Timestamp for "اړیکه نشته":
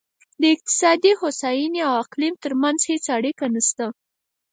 3.17-3.85